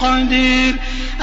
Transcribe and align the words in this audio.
قدير 0.00 0.74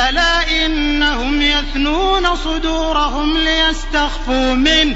ألا 0.09 0.65
إنهم 0.65 1.41
يثنون 1.41 2.35
صدورهم 2.35 3.37
ليستخفوا 3.37 4.53
منه 4.53 4.95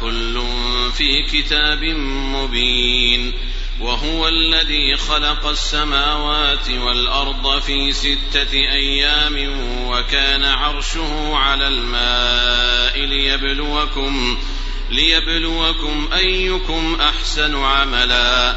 كل 0.00 0.42
في 0.94 1.22
كتاب 1.32 1.84
مبين 2.34 3.32
وهو 3.80 4.28
الذي 4.28 4.96
خلق 4.96 5.46
السماوات 5.46 6.70
والارض 6.70 7.58
في 7.60 7.92
سته 7.92 8.52
ايام 8.52 9.58
وكان 9.86 10.44
عرشه 10.44 11.36
على 11.36 11.68
الماء 11.68 13.00
ليبلوكم 13.00 14.38
ليبلوكم 14.90 16.08
ايكم 16.12 16.96
احسن 17.00 17.56
عملا 17.56 18.56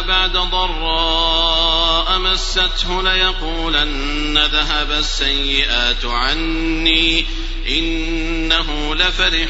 بعد 0.00 0.32
ضراء 0.36 2.18
مسته 2.18 3.02
ليقولن 3.02 4.38
ذهب 4.38 4.90
السيئات 4.92 6.04
عني 6.04 7.26
إنه 7.68 8.94
لفرح 8.94 9.48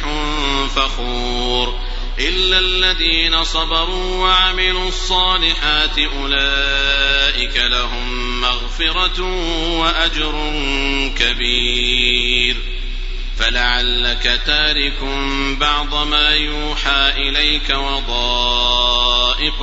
فخور 0.76 1.78
إلا 2.18 2.58
الذين 2.58 3.44
صبروا 3.44 4.24
وعملوا 4.28 4.88
الصالحات 4.88 5.98
أولئك 5.98 7.56
لهم 7.56 8.40
مغفرة 8.40 9.22
وأجر 9.78 10.32
كبير 11.18 12.56
فلعلك 13.38 14.40
تارك 14.46 15.02
بعض 15.60 15.94
ما 16.06 16.30
يوحى 16.30 17.12
إليك 17.28 17.70
وضائق 17.70 19.62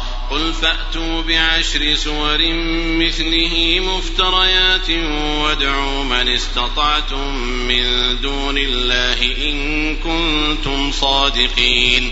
قل 0.31 0.53
فأتوا 0.53 1.21
بعشر 1.21 1.95
سور 1.95 2.39
مثله 2.99 3.79
مفتريات 3.79 4.89
وادعوا 5.41 6.03
من 6.03 6.29
استطعتم 6.29 7.37
من 7.43 7.85
دون 8.21 8.57
الله 8.57 9.35
إن 9.49 9.95
كنتم 9.95 10.91
صادقين 10.91 12.11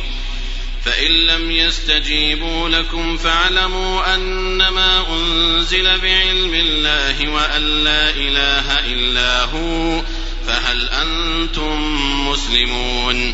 فإن 0.85 1.11
لم 1.11 1.51
يستجيبوا 1.51 2.69
لكم 2.69 3.17
فاعلموا 3.17 4.15
أنما 4.15 5.15
أنزل 5.15 5.83
بعلم 5.83 6.51
الله 6.53 7.29
وأن 7.31 7.61
لا 7.83 8.09
إله 8.09 8.79
إلا 8.85 9.43
هو 9.43 10.01
فهل 10.47 10.89
أنتم 10.89 11.81
مسلمون 12.27 13.33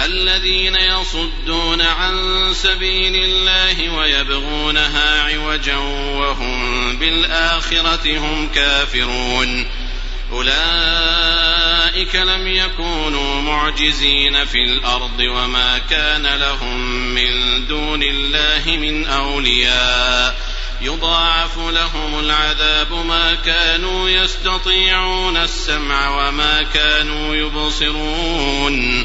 الذين 0.00 0.76
يصدون 0.76 1.82
عن 1.82 2.14
سبيل 2.54 3.14
الله 3.24 3.92
ويبغونها 3.94 5.22
عوجا 5.22 5.76
وهم 5.76 6.96
بالآخرة 6.96 8.18
هم 8.18 8.48
كافرون 8.54 9.66
أولئك 10.32 12.16
لم 12.16 12.46
يكونوا 12.48 13.42
معجزين 13.42 14.44
في 14.44 14.58
الأرض 14.58 15.20
وما 15.20 15.78
كان 15.90 16.26
لهم 16.36 16.80
من 17.14 17.66
دون 17.66 18.02
الله 18.02 18.62
من 18.66 19.06
أولياء 19.06 20.36
يضاعف 20.82 21.58
لهم 21.58 22.20
العذاب 22.20 22.92
ما 23.06 23.34
كانوا 23.34 24.08
يستطيعون 24.10 25.36
السمع 25.36 26.28
وما 26.28 26.62
كانوا 26.62 27.34
يبصرون 27.34 29.04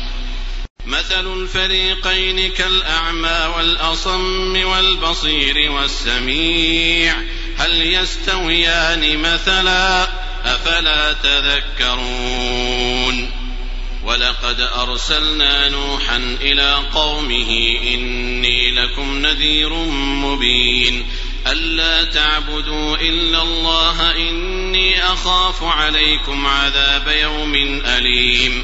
مثل 0.87 1.25
الفريقين 1.33 2.51
كالأعمى 2.51 3.47
والأصم 3.57 4.65
والبصير 4.67 5.71
والسميع 5.71 7.13
هل 7.57 7.93
يستويان 7.93 9.17
مثلا 9.17 10.07
أفلا 10.45 11.13
تذكرون 11.13 13.31
ولقد 14.03 14.61
أرسلنا 14.61 15.69
نوحا 15.69 16.17
إلى 16.41 16.73
قومه 16.93 17.77
إني 17.93 18.71
لكم 18.71 19.17
نذير 19.19 19.73
مبين 20.23 21.05
ألا 21.47 22.03
تعبدوا 22.03 22.95
إلا 22.97 23.41
الله 23.41 24.11
إني 24.15 25.03
أخاف 25.05 25.63
عليكم 25.63 26.47
عذاب 26.47 27.07
يوم 27.07 27.55
أليم 27.85 28.63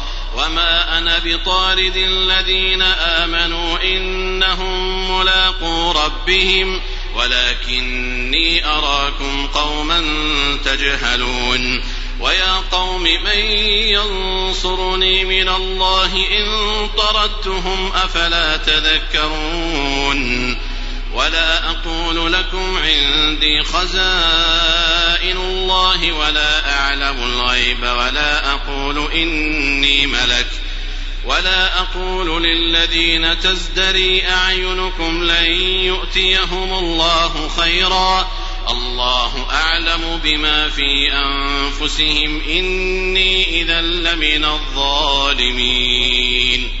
وما 0.35 0.97
أنا 0.97 1.19
بطارد 1.25 1.95
الذين 1.97 2.81
آمنوا 2.81 3.83
إنهم 3.83 5.17
ملاقو 5.19 5.91
ربهم 5.91 6.81
ولكني 7.15 8.65
أراكم 8.65 9.47
قوما 9.47 10.05
تجهلون 10.65 11.83
ويا 12.19 12.55
قوم 12.71 13.03
من 13.03 13.39
ينصرني 13.91 15.25
من 15.25 15.49
الله 15.49 16.11
إن 16.15 16.45
طردتهم 16.97 17.91
أفلا 17.95 18.57
تذكرون 18.57 20.51
ولا 21.13 21.69
أقول 21.69 22.33
لكم 22.33 22.77
عندي 22.77 23.63
خزائن 23.63 25.00
خزائن 25.21 25.37
الله 25.37 26.11
ولا 26.13 26.71
أعلم 26.79 27.23
الغيب 27.23 27.79
ولا 27.83 28.51
أقول 28.53 29.11
إني 29.13 30.07
ملك 30.07 30.47
ولا 31.25 31.79
أقول 31.81 32.43
للذين 32.43 33.39
تزدري 33.39 34.23
أعينكم 34.29 35.23
لن 35.23 35.45
يؤتيهم 35.85 36.73
الله 36.73 37.47
خيرا 37.49 38.31
الله 38.69 39.45
أعلم 39.51 40.19
بما 40.23 40.69
في 40.69 41.13
أنفسهم 41.13 42.41
إني 42.49 43.61
إذا 43.61 43.81
لمن 43.81 44.45
الظالمين 44.45 46.80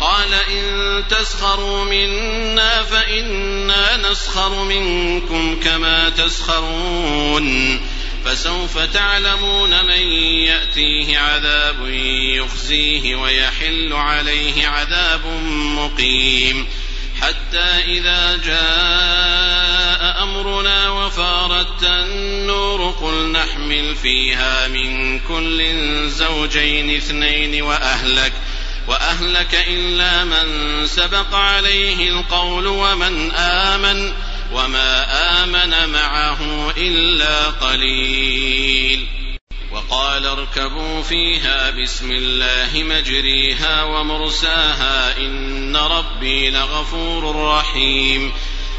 قال 0.00 0.34
إن 0.34 1.04
تسخروا 1.08 1.84
منا 1.84 2.82
فإنا 2.82 3.96
نسخر 3.96 4.64
منكم 4.64 5.60
كما 5.64 6.08
تسخرون 6.10 7.80
فسوف 8.24 8.78
تعلمون 8.78 9.84
من 9.84 10.02
يأتيه 10.42 11.18
عذاب 11.18 11.88
يخزيه 12.36 13.16
ويحل 13.16 13.92
عليه 13.92 14.66
عذاب 14.66 15.26
مقيم 15.52 16.66
حتى 17.20 17.68
إذا 17.88 18.36
جاء 18.46 20.22
أمرنا 20.22 20.90
وفارت 20.90 21.82
النور 21.82 22.90
قل 22.90 23.32
نحمل 23.32 23.94
فيها 23.96 24.68
من 24.68 25.18
كل 25.18 25.62
زوجين 26.10 26.96
اثنين 26.96 27.62
وأهلك 27.62 28.32
ۖ 28.32 28.32
وأهلك 28.88 29.64
إلا 29.68 30.24
من 30.24 30.86
سبق 30.86 31.34
عليه 31.34 32.08
القول 32.08 32.66
ومن 32.66 33.30
آمن 33.36 34.12
وما 34.52 35.06
آمن 35.44 35.92
معه 35.92 36.70
إلا 36.76 37.46
قليل 37.46 39.06
وقال 39.72 40.26
اركبوا 40.26 41.02
فيها 41.02 41.70
بسم 41.70 42.10
الله 42.10 42.82
مجريها 42.82 43.82
ومرساها 43.82 45.16
إن 45.18 45.76
ربي 45.76 46.50
لغفور 46.50 47.36
رحيم 47.58 48.32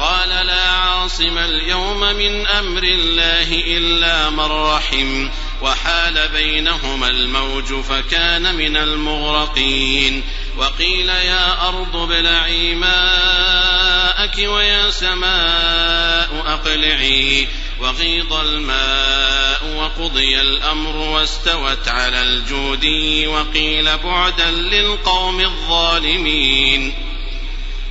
قال 0.00 0.28
لا 0.46 0.62
عاصم 0.70 1.38
اليوم 1.38 2.00
من 2.00 2.46
امر 2.46 2.82
الله 2.82 3.52
الا 3.52 4.30
من 4.30 4.50
رحم 4.52 5.28
وحال 5.62 6.28
بينهما 6.28 7.08
الموج 7.08 7.74
فكان 7.74 8.54
من 8.54 8.76
المغرقين 8.76 10.22
وقيل 10.56 11.08
يا 11.08 11.68
ارض 11.68 11.96
ابلعي 11.96 12.74
ماءك 12.74 14.34
ويا 14.38 14.90
سماء 14.90 16.30
اقلعي 16.46 17.48
وغيض 17.80 18.32
الماء 18.32 19.66
وقضي 19.76 20.40
الامر 20.40 20.96
واستوت 20.96 21.88
على 21.88 22.22
الجودي 22.22 23.26
وقيل 23.26 23.98
بعدا 23.98 24.50
للقوم 24.50 25.40
الظالمين 25.40 27.09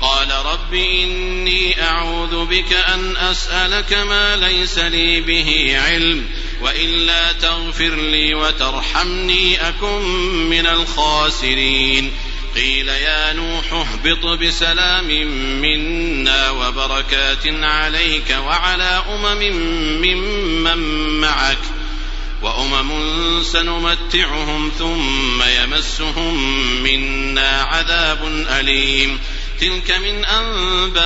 قال 0.00 0.30
رب 0.46 0.74
إني 0.74 1.82
أعوذ 1.82 2.44
بك 2.46 2.72
أن 2.72 3.16
أسألك 3.16 3.92
ما 3.92 4.36
ليس 4.36 4.78
لي 4.78 5.20
به 5.20 5.78
علم 5.80 6.26
وإلا 6.60 7.32
تغفر 7.32 7.94
لي 7.94 8.34
وترحمني 8.34 9.68
أكن 9.68 10.04
من 10.50 10.66
الخاسرين 10.66 12.10
قيل 12.56 12.88
يا 12.88 13.32
نوح 13.32 13.72
اهبط 13.72 14.26
بسلام 14.38 15.08
منا 15.62 16.50
وبركات 16.50 17.46
عليك 17.46 18.36
وعلى 18.38 19.02
أمم 19.08 19.42
ممن 20.02 20.78
معك 21.20 21.58
وأمم 22.42 22.92
سنمتعهم 23.42 24.72
ثم 24.78 25.42
يمسهم 25.42 26.42
منا 26.82 27.62
عذاب 27.62 28.46
أليم 28.60 29.18
تلك 29.60 29.92
من 29.98 30.24
أنباء 30.24 31.04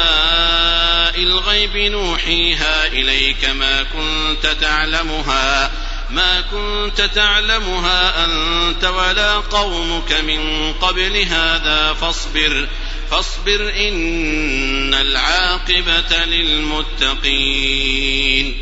الغيب 1.22 1.76
نوحيها 1.76 2.86
إليك 2.86 3.44
ما 3.44 3.82
كنت 3.82 4.46
تعلمها 4.60 5.70
ما 6.10 6.40
كنت 6.40 7.00
تعلمها 7.14 8.24
أنت 8.24 8.84
ولا 8.84 9.34
قومك 9.36 10.12
من 10.12 10.72
قبل 10.72 11.16
هذا 11.16 11.92
فاصبر 11.92 12.68
فاصبر 13.10 13.72
إن 13.88 14.94
العاقبة 14.94 16.24
للمتقين 16.26 18.58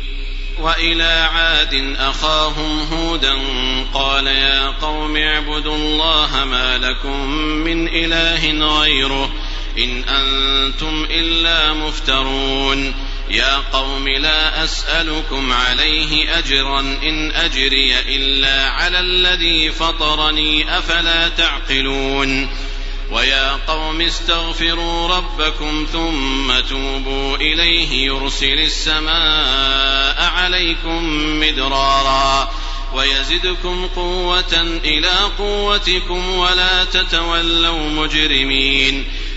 وإلى 0.59 1.29
عاد 1.33 1.95
أخاهم 1.99 2.79
هودا 2.93 3.35
قال 3.93 4.27
يا 4.27 4.67
قوم 4.69 5.17
اعبدوا 5.17 5.75
الله 5.75 6.45
ما 6.45 6.77
لكم 6.77 7.29
من 7.39 7.87
إله 7.87 8.79
غيره 8.81 9.46
إن 9.77 10.03
أنتم 10.03 11.07
إلا 11.11 11.73
مفترون 11.73 12.93
يا 13.29 13.55
قوم 13.73 14.07
لا 14.07 14.63
أسألكم 14.63 15.53
عليه 15.53 16.37
أجرا 16.37 16.79
إن 16.79 17.31
أجري 17.31 17.99
إلا 17.99 18.65
على 18.69 18.99
الذي 18.99 19.71
فطرني 19.71 20.77
أفلا 20.79 21.29
تعقلون 21.29 22.49
ويا 23.11 23.51
قوم 23.67 24.01
استغفروا 24.01 25.15
ربكم 25.17 25.87
ثم 25.93 26.59
توبوا 26.69 27.35
إليه 27.35 27.91
يرسل 27.93 28.59
السماء 28.59 30.21
عليكم 30.29 31.03
مدرارا 31.39 32.51
ويزدكم 32.93 33.87
قوة 33.95 34.61
إلى 34.83 35.13
قوتكم 35.37 36.27
ولا 36.35 36.83
تتولوا 36.83 37.89
مجرمين 37.89 39.05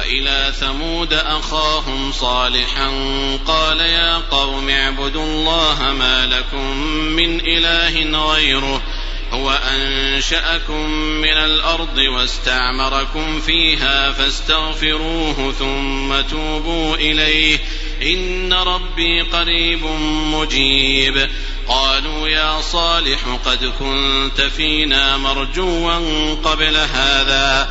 والى 0.00 0.52
ثمود 0.60 1.12
اخاهم 1.12 2.12
صالحا 2.12 2.88
قال 3.46 3.80
يا 3.80 4.16
قوم 4.18 4.68
اعبدوا 4.70 5.24
الله 5.24 5.78
ما 5.98 6.26
لكم 6.26 6.76
من 7.16 7.40
اله 7.40 8.24
غيره 8.34 8.82
هو 9.32 9.50
انشاكم 9.74 10.90
من 11.20 11.32
الارض 11.32 11.98
واستعمركم 11.98 13.40
فيها 13.40 14.12
فاستغفروه 14.12 15.52
ثم 15.58 16.20
توبوا 16.36 16.94
اليه 16.96 17.58
ان 18.02 18.52
ربي 18.52 19.20
قريب 19.22 19.84
مجيب 20.32 21.30
قالوا 21.68 22.28
يا 22.28 22.60
صالح 22.60 23.18
قد 23.44 23.64
كنت 23.64 24.40
فينا 24.40 25.16
مرجوا 25.16 25.94
قبل 26.44 26.76
هذا 26.76 27.70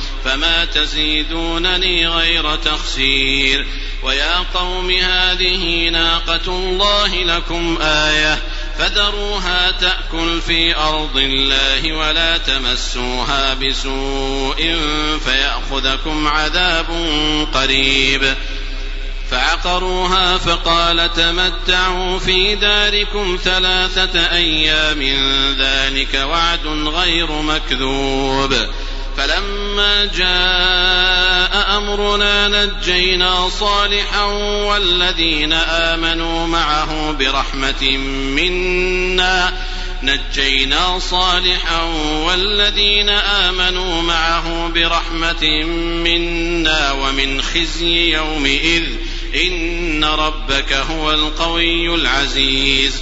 فما 0.25 0.65
تزيدونني 0.65 2.07
غير 2.07 2.55
تخسير 2.55 3.67
ويا 4.03 4.35
قوم 4.53 4.91
هذه 4.91 5.89
ناقة 5.89 6.47
الله 6.47 7.15
لكم 7.23 7.77
آية 7.81 8.39
فذروها 8.77 9.71
تأكل 9.71 10.41
في 10.41 10.75
أرض 10.77 11.17
الله 11.17 11.93
ولا 11.93 12.37
تمسوها 12.37 13.53
بسوء 13.53 14.75
فيأخذكم 15.25 16.27
عذاب 16.27 16.87
قريب 17.53 18.35
فعقروها 19.31 20.37
فقال 20.37 21.13
تمتعوا 21.13 22.19
في 22.19 22.55
داركم 22.55 23.37
ثلاثة 23.43 24.29
أيام 24.31 25.01
ذلك 25.59 26.13
وعد 26.15 26.67
غير 26.67 27.31
مكذوب 27.41 28.53
فلما 29.17 29.60
فلما 29.71 30.05
جاء 30.05 31.77
أمرنا 31.77 32.47
نجينا 32.47 33.49
صالحا 33.49 34.23
والذين 34.23 35.53
آمنوا 35.53 36.47
معه 36.47 37.11
برحمة 37.11 37.97
منا 38.35 39.53
نجينا 40.03 40.99
صالحا 40.99 41.81
والذين 42.25 43.09
آمنوا 43.09 44.01
معه 44.01 44.67
برحمة 44.67 45.63
منا 46.03 46.91
ومن 46.91 47.41
خزي 47.41 48.15
يومئذ 48.15 48.83
إن 49.35 50.03
ربك 50.03 50.73
هو 50.73 51.11
القوي 51.11 51.95
العزيز 51.95 53.01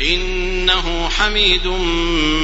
إنه 0.00 1.08
حميد 1.08 1.66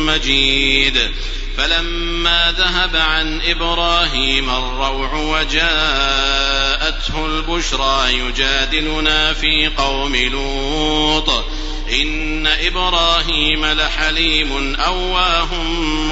مجيد 0.07 1.11
فلما 1.57 2.55
ذهب 2.59 2.97
عن 2.97 3.41
إبراهيم 3.47 4.51
الروع 4.51 5.13
وجاءته 5.15 7.27
البشرى 7.27 8.15
يجادلنا 8.19 9.33
في 9.33 9.67
قوم 9.79 10.17
لوط 10.17 11.45
إن 11.93 12.47
إبراهيم 12.47 13.65
لحليم 13.67 14.75
أواه 14.75 15.63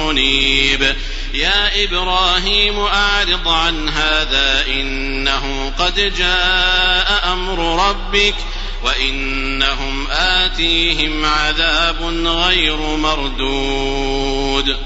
منيب 0.03 0.95
يا 1.33 1.83
إبراهيم 1.83 2.79
أعرض 2.79 3.47
عن 3.47 3.89
هذا 3.89 4.65
إنه 4.67 5.73
قد 5.79 6.13
جاء 6.17 7.29
أمر 7.33 7.87
ربك 7.89 8.35
ۖ 8.35 8.37
وإنهم 8.83 10.07
آتيهم 10.11 11.25
عذاب 11.25 12.03
غير 12.27 12.77
مردود 12.77 14.77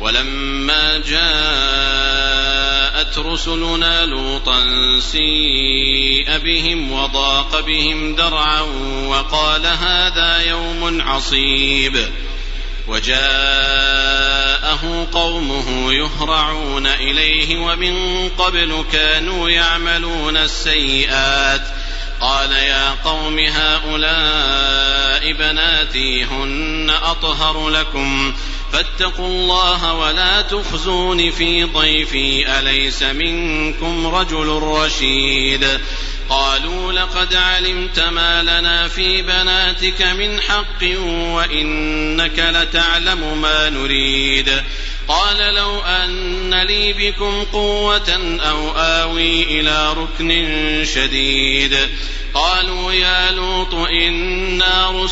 ولما 0.00 0.98
جاءت 0.98 3.18
رسلنا 3.18 4.06
لوطا 4.06 4.60
سيء 5.00 6.38
بهم 6.38 6.92
وضاق 6.92 7.60
بهم 7.60 8.14
درعا 8.16 8.60
وقال 9.06 9.66
هذا 9.66 10.38
يوم 10.48 11.02
عصيب 11.02 12.06
وجاءه 12.88 15.06
قومه 15.12 15.92
يهرعون 15.92 16.86
اليه 16.86 17.58
ومن 17.58 18.28
قبل 18.28 18.84
كانوا 18.92 19.48
يعملون 19.50 20.36
السيئات 20.36 21.62
قال 22.22 22.52
يا 22.52 22.90
قوم 22.90 23.38
هؤلاء 23.38 25.11
بناتي 25.24 26.24
هن 26.24 26.90
أطهر 27.02 27.68
لكم 27.70 28.34
فاتقوا 28.72 29.26
الله 29.26 29.94
ولا 29.94 30.42
تخزون 30.42 31.30
في 31.30 31.64
ضيفي 31.64 32.58
أليس 32.58 33.02
منكم 33.02 34.06
رجل 34.06 34.48
رشيد 34.62 35.80
قالوا 36.28 36.92
لقد 36.92 37.34
علمت 37.34 38.00
ما 38.00 38.42
لنا 38.42 38.88
في 38.88 39.22
بناتك 39.22 40.02
من 40.02 40.40
حق 40.40 40.98
وإنك 41.08 42.38
لتعلم 42.38 43.42
ما 43.42 43.70
نريد 43.70 44.62
قال 45.08 45.36
لو 45.54 45.80
أن 45.80 46.54
لي 46.62 46.92
بكم 46.92 47.42
قوة 47.52 48.38
أو 48.40 48.70
آوي 48.76 49.42
إلى 49.60 49.92
ركن 49.92 50.28
شديد 50.94 51.76
قالوا 52.34 52.92
يا 52.92 53.30
لوط 53.30 53.74
إنا 53.74 54.90
رسل 54.90 55.11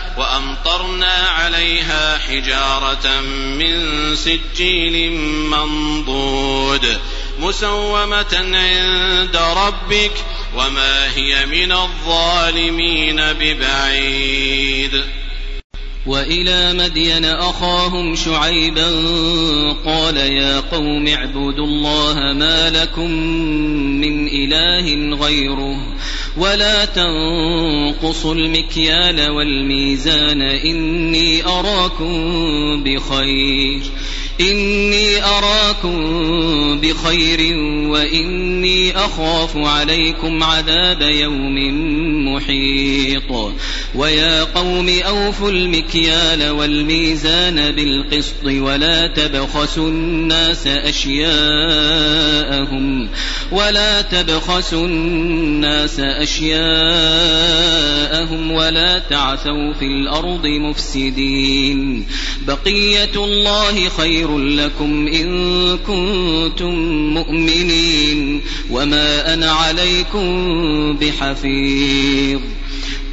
وأمطرنا 0.17 1.11
عليها 1.13 2.17
حجارة 2.17 3.21
من 3.57 3.75
سجيل 4.15 5.11
منضود 5.51 6.99
مسومة 7.41 8.37
عند 8.53 9.35
ربك 9.37 10.11
وما 10.57 11.15
هي 11.15 11.45
من 11.45 11.71
الظالمين 11.71 13.15
ببعيد 13.33 15.03
والى 16.05 16.73
مدين 16.73 17.25
اخاهم 17.25 18.15
شعيبا 18.15 18.87
قال 19.85 20.17
يا 20.17 20.59
قوم 20.59 21.07
اعبدوا 21.07 21.65
الله 21.65 22.13
ما 22.35 22.69
لكم 22.69 23.11
من 24.01 24.27
اله 24.27 25.17
غيره 25.25 25.75
ولا 26.37 26.85
تنقصوا 26.85 28.35
المكيال 28.35 29.29
والميزان 29.29 30.41
إني 30.41 31.45
أراكم 31.45 32.13
بخير 32.83 33.81
إني 34.39 35.23
أراكم 35.23 36.01
بخير 36.81 37.55
وإني 37.89 38.97
أخاف 38.97 39.57
عليكم 39.57 40.43
عذاب 40.43 41.01
يوم 41.01 41.55
محيط 42.33 43.51
ويا 43.95 44.43
قوم 44.43 44.89
أوفوا 44.89 45.49
المكيال 45.51 46.49
والميزان 46.49 47.71
بالقسط 47.71 48.45
ولا 48.45 49.07
تبخسوا 49.07 49.87
الناس 49.89 50.67
أشياءهم 50.67 53.09
ولا 53.51 54.01
تبخسوا 54.01 54.85
الناس 54.85 55.99
أشياءهم 55.99 58.51
ولا 58.51 58.99
تعثوا 58.99 59.73
في 59.73 59.85
الأرض 59.85 60.45
مفسدين 60.45 62.05
بقية 62.47 63.15
الله 63.15 63.89
خير 63.89 64.20
خير 64.21 64.37
لكم 64.39 65.07
إن 65.07 65.77
كنتم 65.77 66.73
مؤمنين 67.13 68.41
وما 68.69 69.33
أنا 69.33 69.51
عليكم 69.51 70.97
بحفيظ 71.01 72.39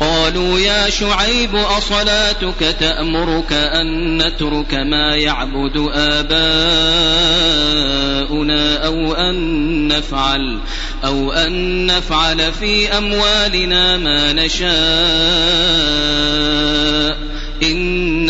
قالوا 0.00 0.58
يا 0.58 0.90
شعيب 0.90 1.54
أصلاتك 1.56 2.76
تأمرك 2.80 3.52
أن 3.52 4.18
نترك 4.18 4.74
ما 4.74 5.16
يعبد 5.16 5.76
آباؤنا 5.94 8.76
أو 8.86 9.12
أن 9.12 9.88
نفعل 9.88 10.58
أو 11.04 11.32
أن 11.32 11.86
نفعل 11.86 12.52
في 12.52 12.88
أموالنا 12.98 13.96
ما 13.96 14.32
نشاء 14.32 17.27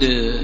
the 0.00 0.43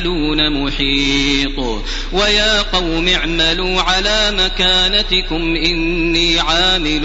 تعملون 0.00 0.62
محيط 0.64 1.58
ويا 2.12 2.62
قوم 2.62 3.08
اعملوا 3.08 3.80
على 3.80 4.32
مكانتكم 4.44 5.56
إني 5.66 6.40
عامل 6.40 7.02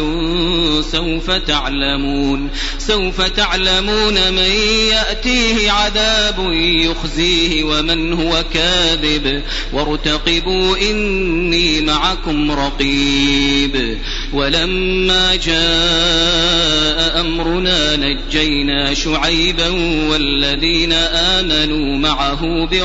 سوف 0.91 1.31
تعلمون 1.31 2.49
سوف 2.79 3.21
تعلمون 3.21 4.13
من 4.33 4.51
يأتيه 4.91 5.71
عذاب 5.71 6.47
يخزيه 6.59 7.63
ومن 7.63 8.13
هو 8.13 8.43
كاذب 8.53 9.41
وارتقبوا 9.73 10.77
إني 10.91 11.81
معكم 11.81 12.51
رقيب 12.51 13.97
ولما 14.33 15.35
جاء 15.35 17.19
أمرنا 17.21 17.95
نجينا 17.95 18.93
شعيبا 18.93 19.67
والذين 20.09 20.93
آمنوا 20.93 21.97
معه 21.97 22.65
برقيب 22.65 22.84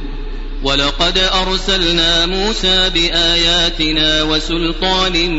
ولقد 0.63 1.17
أرسلنا 1.17 2.25
موسى 2.25 2.89
بآياتنا 2.89 4.23
وسلطان 4.23 5.31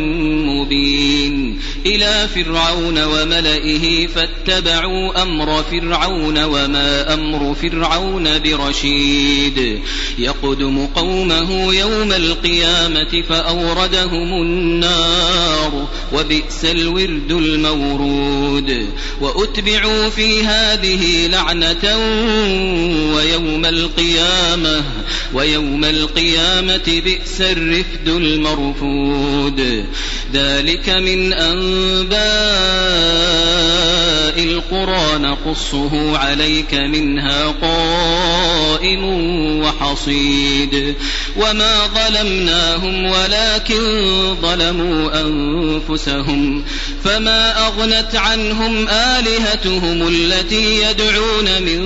مبين 0.47 1.61
إلى 1.87 2.29
فرعون 2.35 3.03
وملئه 3.05 4.07
فاتبعوا 4.07 5.23
أمر 5.23 5.63
فرعون 5.63 6.45
وما 6.45 7.15
أمر 7.15 7.55
فرعون 7.55 8.39
برشيد 8.39 9.79
يقدم 10.19 10.87
قومه 10.87 11.75
يوم 11.75 12.13
القيامة 12.13 13.23
فأوردهم 13.29 14.43
النار 14.43 15.89
وبئس 16.13 16.65
الورد 16.65 17.33
المورود 17.33 18.87
وأتبعوا 19.21 20.09
في 20.09 20.43
هذه 20.45 21.27
لعنة 21.27 21.97
ويوم 23.15 23.65
القيامة 23.65 24.83
ويوم 25.35 25.85
القيامة 25.85 27.03
بئس 27.05 27.41
الرفد 27.41 28.09
المرفود 28.09 29.85
ذلك 30.35 30.89
من 30.91 31.33
أنباء 31.33 34.02
القرى 34.73 35.19
نقصه 35.19 36.19
عليك 36.19 36.75
منها 36.75 37.45
قائم 37.63 39.05
وحصيد 39.61 40.95
وما 41.37 41.75
ظلمناهم 41.87 43.05
ولكن 43.05 44.13
ظلموا 44.43 45.21
أنفسهم 45.21 46.65
فما 47.05 47.67
أغنت 47.67 48.15
عنهم 48.17 48.89
آلهتهم 48.89 50.09
التي 50.09 50.83
يدعون 50.91 51.63
من 51.63 51.83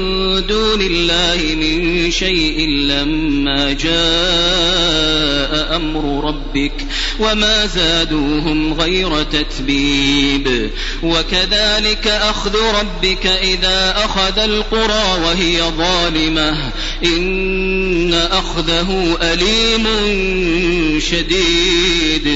دون 0.46 0.81
الله 0.81 1.55
من 1.55 2.11
شيء 2.11 2.68
لما 2.68 3.72
جاء 3.72 5.77
أمر 5.77 6.25
ربك 6.29 6.87
وما 7.20 7.66
زادوهم 7.66 8.74
غير 8.74 9.22
تتبيب 9.22 10.70
وكذلك 11.02 12.07
أخذ 12.09 12.55
ربك 12.81 13.26
إذا 13.26 13.94
أخذ 14.05 14.38
القرى 14.38 15.18
وهي 15.24 15.62
ظالمة 15.62 16.57
إن 17.05 18.14
أخذه 18.14 19.18
أليم 19.22 19.85
شديد 21.00 22.36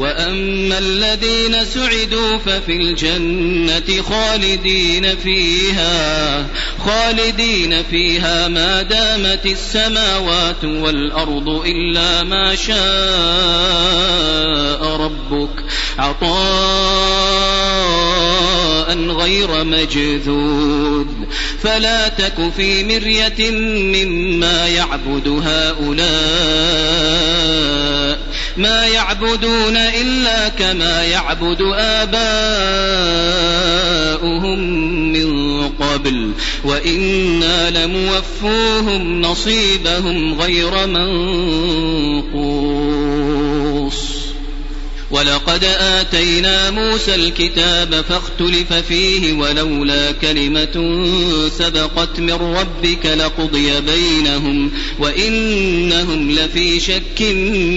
وأما 0.00 0.78
الذين 0.78 1.64
سعدوا 1.64 2.38
ففي 2.38 2.76
الجنة 2.76 4.02
خالدين 4.02 5.16
فيها 5.16 6.46
خالدين 6.86 7.82
فيها 7.82 8.48
ما 8.48 8.82
دامت 8.82 9.46
السماوات 9.46 10.64
والأرض 10.64 11.48
إلا 11.66 12.22
ما 12.22 12.54
شاء 12.54 14.82
ربك 14.96 15.64
عطاء 15.98 18.96
غير 19.08 19.64
مجذود 19.64 21.28
فلا 21.62 22.08
تك 22.08 22.52
في 22.56 22.84
مرية 22.84 23.50
مما 23.76 24.68
يعبد 24.68 25.28
هؤلاء 25.28 28.25
ما 28.56 28.86
يعبدون 28.86 29.76
إلا 29.76 30.48
كما 30.48 31.04
يعبد 31.04 31.62
آباؤهم 31.74 34.60
من 35.12 35.68
قبل 35.68 36.32
وإنا 36.64 37.70
لموفوهم 37.70 39.20
نصيبهم 39.20 40.40
غير 40.40 40.86
منقوص 40.86 42.85
ولقد 45.10 45.64
آتينا 45.80 46.70
موسى 46.70 47.14
الكتاب 47.14 47.94
فاختلف 48.08 48.72
فيه 48.72 49.32
ولولا 49.32 50.12
كلمة 50.12 51.06
سبقت 51.58 52.20
من 52.20 52.32
ربك 52.32 53.06
لقضي 53.06 53.80
بينهم 53.80 54.70
وإنهم 55.00 56.30
لفي 56.30 56.80
شك 56.80 57.22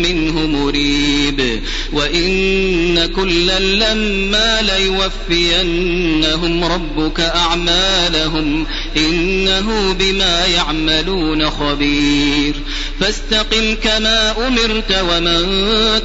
منه 0.06 0.48
مريب 0.48 1.60
وإن 1.94 3.06
كلا 3.06 3.60
لما 3.60 4.62
ليوفينهم 4.62 6.64
ربك 6.64 7.20
أعمالهم 7.20 8.66
إنه 8.98 9.94
بما 10.00 10.46
يعملون 10.46 11.50
خبير 11.50 12.54
فاستقم 13.00 13.76
كما 13.84 14.48
أمرت 14.48 15.06
ومن 15.10 15.48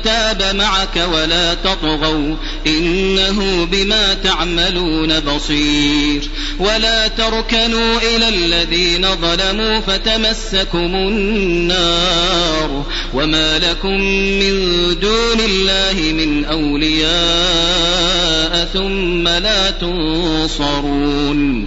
تاب 0.04 0.42
معك 0.56 0.96
ولا 1.12 1.54
تطغوا 1.54 2.36
إنه 2.66 3.68
بما 3.72 4.14
تعملون 4.14 5.20
بصير 5.20 6.22
ولا 6.58 7.08
تركنوا 7.08 7.98
إلى 7.98 8.28
الذين 8.28 9.06
ظلموا 9.20 9.80
فتمسكم 9.80 10.94
النار 10.94 12.84
وما 13.14 13.58
لكم 13.58 14.00
من 14.38 14.74
دون 15.00 15.40
الله 15.40 16.02
من 16.12 16.44
أولياء 16.44 18.68
ثم 18.72 19.28
لا 19.28 19.70
تنصرون 19.70 21.66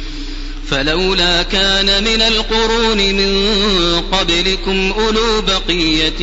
فلولا 0.71 1.43
كان 1.43 2.03
من 2.03 2.21
القرون 2.21 2.97
من 2.97 3.51
قبلكم 4.11 4.91
أولو 4.97 5.41
بقية 5.41 6.21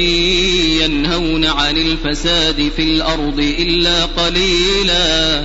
ينهون 0.84 1.44
عن 1.44 1.76
الفساد 1.76 2.72
في 2.76 2.82
الأرض 2.82 3.38
إلا 3.58 4.04
قليلاً 4.04 5.44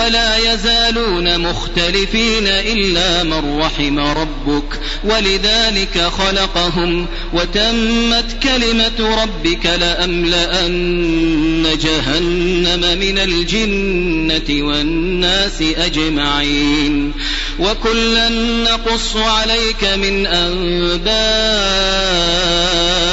ولا 0.03 0.37
يزالون 0.53 1.37
مختلفين 1.39 2.47
إلا 2.47 3.23
من 3.23 3.59
رحم 3.61 3.99
ربك 3.99 4.79
ولذلك 5.03 6.01
خلقهم 6.17 7.05
وتمت 7.33 8.25
كلمة 8.43 9.23
ربك 9.23 9.65
لأملأن 9.65 11.63
جهنم 11.81 12.97
من 12.99 13.17
الجنة 13.17 14.67
والناس 14.67 15.61
أجمعين 15.77 17.13
وكلا 17.59 18.29
نقص 18.63 19.15
عليك 19.15 19.83
من 19.83 20.27
أنباء 20.27 23.10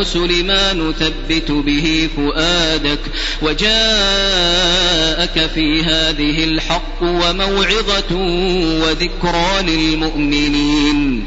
الرسل 0.00 0.44
ما 0.44 0.72
نثبت 0.72 1.50
به 1.50 2.08
فؤادك 2.16 2.98
وجاءك 3.42 5.50
في 5.54 5.82
هذه 5.82 6.44
الحق 6.44 7.02
وموعظة 7.02 8.16
وذكرى 8.84 9.62
للمؤمنين 9.62 11.26